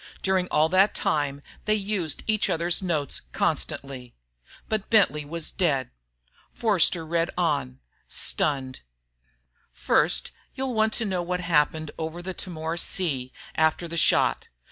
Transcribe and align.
During 0.23 0.47
all 0.49 0.67
that 0.69 0.95
time 0.95 1.43
they 1.65 1.77
had 1.77 1.87
used 1.87 2.23
each 2.25 2.49
other's 2.49 2.81
notes 2.81 3.21
constantly. 3.33 4.15
But 4.67 4.89
Bentley 4.89 5.23
was 5.23 5.51
dead. 5.51 5.91
Forster 6.51 7.05
read 7.05 7.29
on, 7.37 7.79
stunned: 8.07 8.79
First, 9.71 10.31
you'll 10.55 10.73
want 10.73 10.93
to 10.93 11.05
know 11.05 11.21
what 11.21 11.41
happened 11.41 11.91
over 11.99 12.23
the 12.23 12.33
Timor 12.33 12.77
Sea 12.77 13.31
after 13.53 13.87
the 13.87 13.95
shot. 13.95 14.47